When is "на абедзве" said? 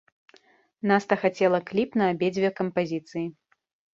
2.03-2.49